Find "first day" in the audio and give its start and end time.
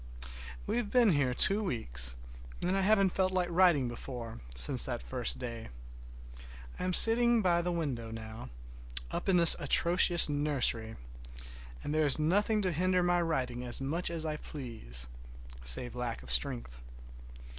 5.03-5.69